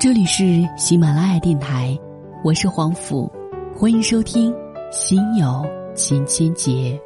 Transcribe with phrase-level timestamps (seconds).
[0.00, 1.94] 这里是喜马拉雅电台，
[2.42, 3.30] 我是黄甫，
[3.76, 4.50] 欢迎收听
[4.90, 5.62] 《心有
[5.94, 6.98] 千千结》。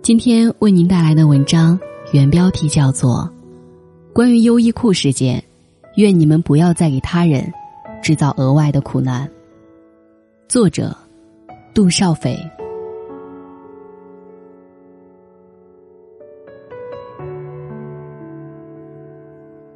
[0.00, 1.76] 今天为您带来的文章
[2.12, 3.28] 原标题叫做
[4.12, 5.40] 《关于优衣库事件》，
[5.96, 7.52] 愿你们不要再给他人
[8.02, 9.28] 制造额外的苦难。
[10.48, 10.96] 作者：
[11.74, 12.38] 杜少斐。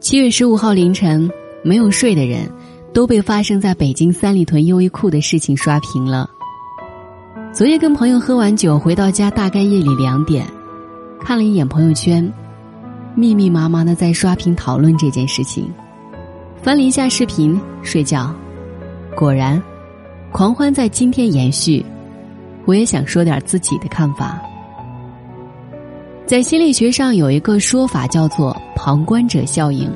[0.00, 1.30] 七月十五号凌晨，
[1.62, 2.50] 没有睡的人
[2.94, 6.28] 都被发生在北京三里屯优衣库的事情刷屏了。
[7.52, 10.46] 昨夜跟朋友喝完酒回到家，大概夜里两点，
[11.20, 12.32] 看了一眼朋友圈，
[13.14, 15.70] 密密麻麻的在刷屏讨论这件事情。
[16.62, 18.34] 翻了一下视频，睡觉，
[19.16, 19.62] 果然，
[20.32, 21.84] 狂欢在今天延续。
[22.66, 24.40] 我也想说点自己的看法。
[26.26, 29.90] 在心理学上有一个说法叫做“旁观者效应”，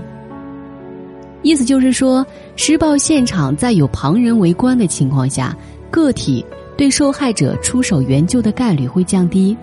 [1.42, 2.24] 意思就是说，
[2.56, 5.56] 施暴现场在有旁人围观的情况下，
[5.90, 6.44] 个体。
[6.74, 9.56] 对受害者出手援救的概率会降低。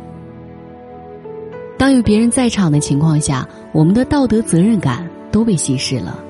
[1.75, 6.23] 当有别人在场的情况下，我们的道德责任感都被稀释了。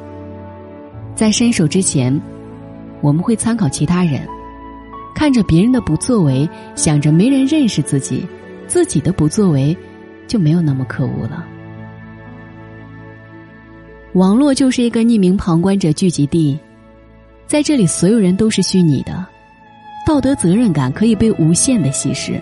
[1.19, 2.17] 在伸手之前，
[3.01, 4.25] 我们会参考其他人，
[5.13, 8.25] 看着别人的不作为，想着没人认识自己，
[8.67, 9.75] 自己的不作为
[10.27, 11.45] 就没有那么可恶了。
[14.13, 16.57] 网络就是一个匿名旁观者聚集地，
[17.45, 19.25] 在这里，所有人都是虚拟的。
[20.07, 22.41] 道德责任感可以被无限的稀释。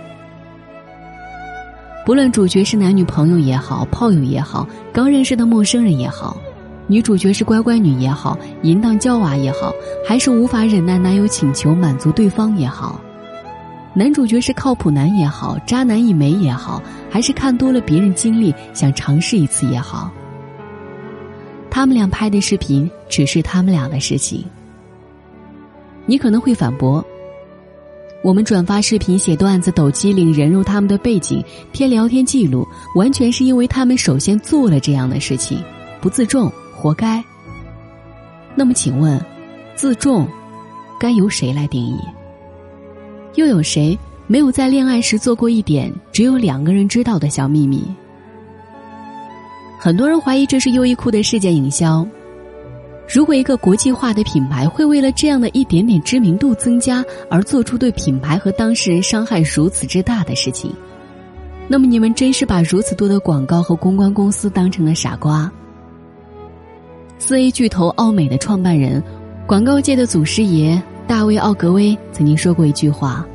[2.06, 6.38] 不论主角是男女朋友也好，炮友也好，刚认识的陌生人也好，
[6.88, 9.74] 女主角是乖乖女也好，淫荡娇娃也好，
[10.08, 13.00] 还是无法忍耐男友请求满足对方也好，
[13.94, 20.10] 男主角是靠谱男也好，渣男一枚也好，还是看多了别人经历想尝试一次也好，
[21.70, 24.44] 他们俩拍的视频只是他们俩的事情。
[26.06, 27.06] 你可能会反驳。
[28.24, 35.62] 我们转发视频、写段子、抖机灵、人肉他们的背景、贴聊天记录，完全是因为他们首先做了这样的事情，
[36.02, 37.24] 不自重，活该。
[38.56, 39.20] 那么，请问，
[39.76, 40.28] 自重
[41.00, 42.00] 该由谁来定义？
[43.36, 47.84] 又有谁没有在恋爱时做过一点只有两个人知道的小秘密？
[49.80, 52.08] 很多人怀疑这是优衣库的事件营销。
[53.08, 60.74] 如果一个国际化的品牌会为了这样的一点点知名度增加而做出对品牌和当事人伤害如此之大的事情，
[61.68, 65.50] 那么你们真是把如此多的广告和公关公司当成了傻瓜。
[67.20, 69.04] 四 A 巨头奥美的创办人、
[69.48, 73.26] 广告界的祖师爷大卫·奥格威曾经说过一句话：“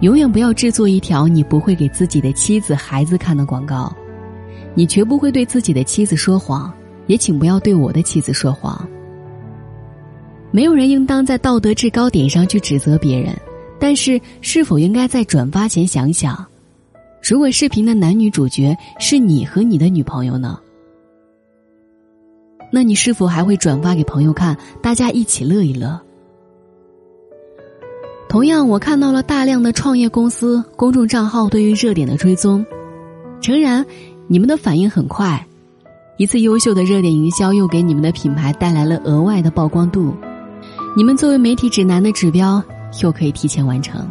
[0.00, 3.94] 永远不要制作一条你不会给自己的妻子、孩子看的广告，
[4.74, 6.72] 你绝不会对自己的妻子说谎。”
[7.06, 8.88] 也请不要对我的妻子说谎。
[10.52, 13.36] 没有人应当在道德制高点上去指责别人，
[13.80, 16.46] 但是是否应该在转发前想想，
[17.20, 20.56] 如果视频的男女主角是你和你的女朋友呢？
[22.72, 26.00] 那你是否还会转发给朋友看，大家一起乐一乐？
[28.28, 32.64] 同样，我看到了大量的创业公司公众账号对于热点的追踪，
[33.40, 33.84] 诚然，
[34.28, 35.44] 你们的反应很快。
[36.16, 40.14] 一次优秀的热点营销又给你们的品牌带来了额外的曝光度，
[40.96, 42.62] 你们作为媒体指南的指标
[43.02, 44.06] 又可以提前完成。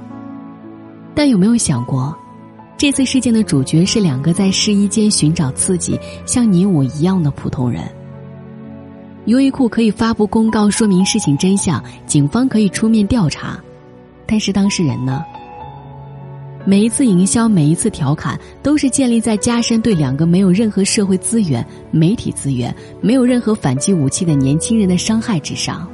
[1.15, 2.13] 但有没有想过，
[2.77, 7.83] 这次事件的主角是两个在试衣间寻找刺激、像你我一样的普通人？
[9.29, 13.59] 优衣库可以发布公告说明事情真相，警方可以出面调查，
[14.25, 15.23] 但是当事人呢？
[16.65, 25.87] 每一次营销，每一次调侃，都是建立在加深对两个没有任何社会资源、媒体资源、没有任何反击武器的年轻人的伤害之上。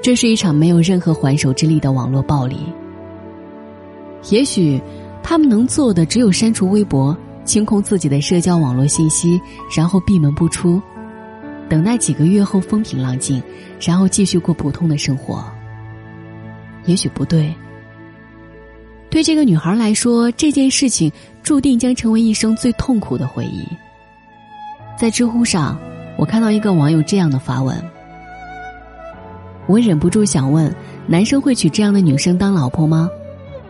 [0.00, 2.56] 这是一场没有任何还手之力的网络暴力。
[4.30, 4.80] 也许，
[5.24, 9.40] 他们能做的只有删除微博、清空自己的社交网络信息，
[9.76, 10.80] 然后闭门不出，
[11.68, 13.42] 等待几个月后风平浪静，
[13.80, 15.44] 然后继续过普通的生活。
[16.84, 17.52] 也许不对。
[19.08, 21.10] 对这个女孩来说，这件事情
[21.42, 23.66] 注定将成为一生最痛苦的回忆。
[24.98, 25.78] 在知乎上，
[26.16, 27.76] 我看到一个网友这样的发问
[29.66, 30.74] ：“我忍不住想问，
[31.06, 33.08] 男生会娶这样的女生当老婆吗？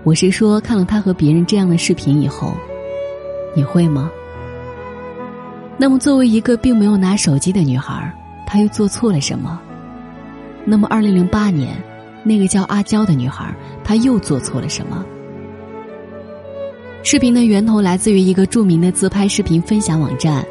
[0.04, 2.54] 我是说，看了他和别人这样的视频以后，
[3.54, 4.10] 你会吗？
[5.78, 8.12] 那么，作为一个并没有拿手机的女孩，
[8.46, 9.60] 她又做错了什么？
[10.64, 11.76] 那么，二零零八年，
[12.24, 15.04] 那个叫阿娇的女孩，她又做错了什么？
[17.02, 20.44] 视频的源头来自于一个著名的自拍视频分享网站，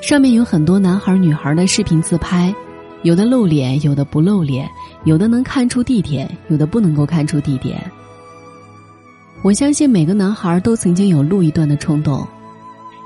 [0.00, 2.54] 上面有很多男孩女孩的视频自拍，
[3.02, 4.68] 有的露脸，有的不露脸，
[5.04, 7.82] 有的能看出地点，有的不能够看出地点。
[9.42, 12.24] 我相信每个男孩都曾经有录一段的冲动，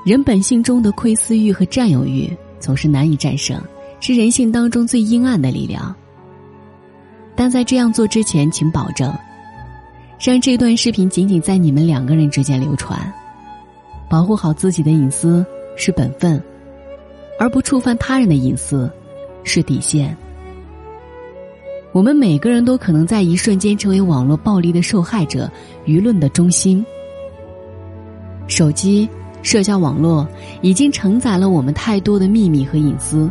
[0.03, 2.29] 人本性中的窥私欲和占有欲
[2.59, 3.61] 总是难以战胜，
[4.01, 5.95] 是人性当中最阴暗的力量。
[7.35, 9.13] 但在这样做之前，请保证，
[10.19, 12.99] 让这段视频仅仅在你们两个人之间流传，
[14.09, 15.45] 保护好自己的隐私
[15.77, 16.41] 是本分，
[17.39, 18.91] 而不触犯他人的隐私
[19.45, 20.15] 是底线。
[21.93, 25.49] 我们每个人都可能在一瞬间成为网络暴力的受害者，
[25.85, 26.85] 舆论的中心。
[28.47, 29.07] 手机、
[29.43, 30.27] 社交网络
[30.63, 33.29] 已经承载了我们太多的秘密和隐私。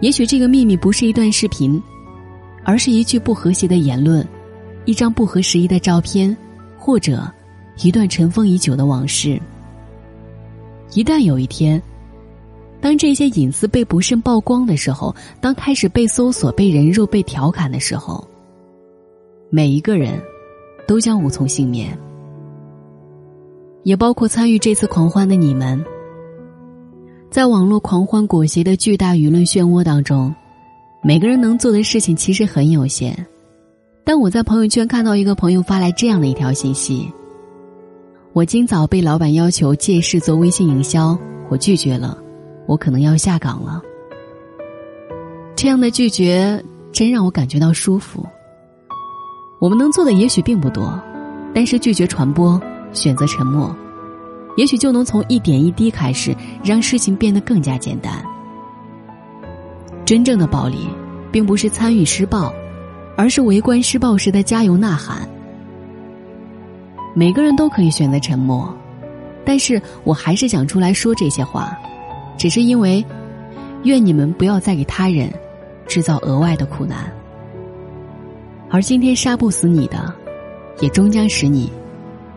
[0.00, 1.82] 也许这个秘密不是一段视频。
[2.68, 4.26] 而是一句不和谐的言论，
[4.86, 6.36] 一张不合时宜的照片，
[6.76, 7.32] 或者
[7.80, 9.40] 一段尘封已久的往事。
[10.92, 11.80] 一旦有一天，
[12.80, 18.26] 当这些隐私被不慎曝光的时候，当开始被搜索、被人肉、被调侃的时候，
[19.48, 20.20] 每一个人
[20.88, 21.96] 都将无从幸免，
[23.86, 25.80] 也包括参与这次狂欢的你们。
[27.30, 30.34] 在网络狂欢裹挟的巨大舆论漩涡当中。
[31.04, 33.14] 每个人能做的事情其实很有限，
[34.02, 37.08] 但我在朋友圈看到一个朋友发来这样的一条信息：
[38.32, 41.16] 我今早被老板要求借势做微信营销，
[41.48, 42.18] 我拒绝了，
[42.66, 43.80] 我可能要下岗了。
[45.54, 46.60] 这样的拒绝
[46.90, 48.26] 真让我感觉到舒服。
[49.60, 51.00] 我们能做的也许并不多，
[51.54, 52.60] 但是拒绝传播，
[52.92, 53.74] 选择沉默，
[54.56, 56.34] 也许就能从一点一滴开始，
[56.64, 58.24] 让事情变得更加简单。
[60.04, 60.88] 真正的暴力，
[61.30, 62.52] 并不是参与施暴，
[63.16, 65.28] 而是围观施暴时的加油呐喊。
[67.14, 68.72] 每个人都可以选择沉默，
[69.44, 71.76] 但是我还是想出来说这些话，
[72.36, 73.04] 只是因为，
[73.84, 75.32] 愿你们不要再给他人
[75.86, 77.10] 制造额外的苦难。
[78.68, 80.12] 而今天杀不死你的，
[80.80, 81.72] 也终将使你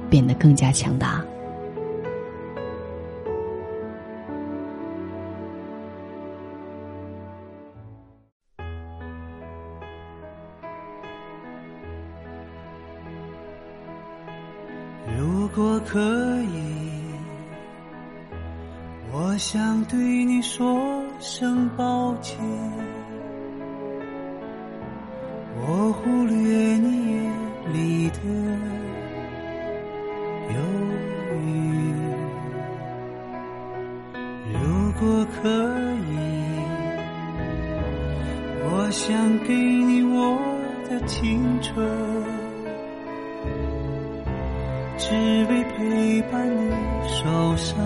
[0.09, 1.23] 变得更加强大。
[15.17, 15.99] 如果可
[16.43, 16.59] 以，
[19.11, 22.37] 我想对你说声抱歉。
[25.61, 26.35] 我忽略
[26.77, 26.88] 你
[38.89, 39.15] 我想
[39.45, 40.35] 给你我
[40.89, 41.77] 的青春。
[44.97, 45.13] 只
[45.47, 46.73] 为陪伴你
[47.07, 47.77] 受伤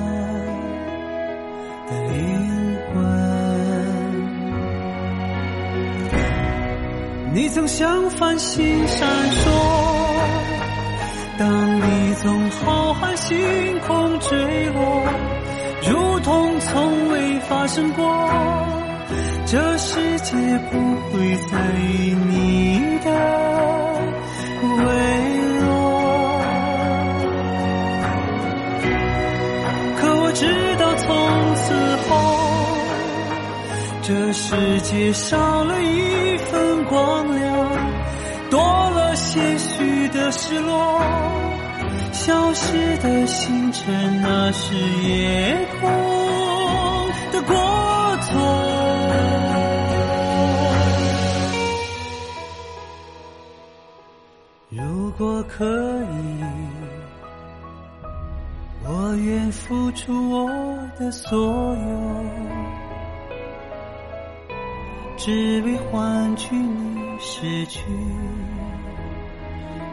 [1.89, 2.95] 的灵魂。
[7.33, 9.50] 你曾像繁星闪烁，
[11.38, 13.38] 当你从浩瀚星
[13.85, 15.03] 空坠落，
[15.85, 18.82] 如同从未发生过。
[19.53, 20.33] 这世界
[20.72, 20.79] 不
[21.12, 23.07] 会在意你的
[24.79, 24.81] 微
[25.60, 25.69] 弱，
[29.95, 30.41] 可我知
[30.77, 31.05] 道从
[31.53, 31.69] 此
[32.10, 32.10] 后。
[34.01, 37.69] 这世界少了一份光亮，
[38.50, 41.00] 多了些许的失落，
[42.12, 44.74] 消失的星辰，那是
[45.07, 46.23] 夜空
[54.75, 56.44] 如果可以，
[58.84, 60.50] 我愿付出我
[60.98, 62.24] 的所有。
[65.15, 67.82] 只为换取你失去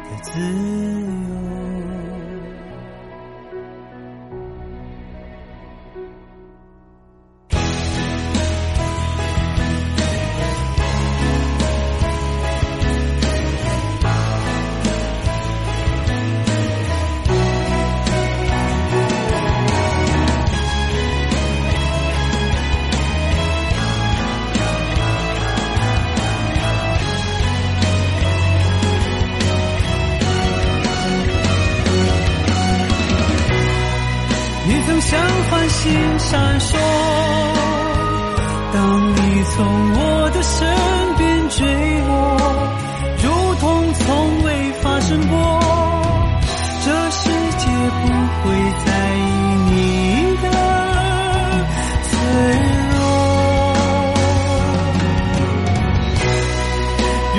[0.09, 1.80] 的自由。
[35.83, 36.77] 星闪烁
[38.71, 40.69] 当你从我的身
[41.17, 41.65] 边坠
[42.07, 42.13] 落
[43.23, 45.35] 如同从未发生过
[46.85, 47.65] 这世界
[47.97, 48.03] 不
[48.43, 48.45] 会
[48.85, 49.19] 在意
[49.71, 49.73] 你
[50.43, 50.45] 的
[52.11, 52.13] 脆
[52.91, 52.99] 弱。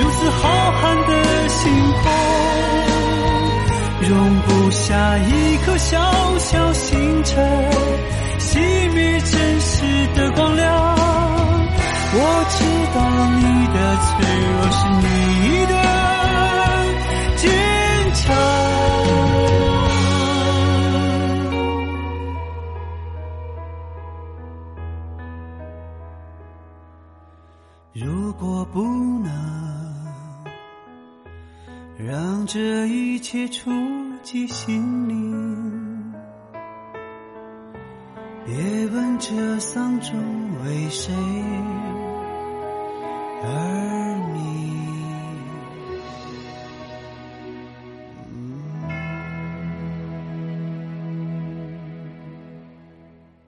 [0.10, 0.42] 此浩
[0.80, 1.10] 瀚的
[1.48, 1.60] 星
[2.02, 2.04] 空
[4.10, 5.30] 容不下一
[5.64, 5.92] 颗小
[6.38, 7.71] 小星辰。
[9.82, 10.62] 是的，光亮。
[12.14, 12.18] 我
[12.50, 12.56] 知
[12.94, 12.96] 道
[13.34, 13.42] 你
[13.74, 14.10] 的脆
[14.46, 15.04] 弱，是你
[15.66, 15.74] 的
[17.36, 17.42] 坚
[18.14, 18.22] 强。
[27.94, 28.82] 如果不
[29.18, 29.30] 能
[31.98, 33.70] 让这一切触
[34.22, 35.91] 及心灵。
[38.44, 38.54] 别
[38.88, 40.10] 问这丧钟
[40.64, 41.14] 为谁
[43.44, 44.81] 而鸣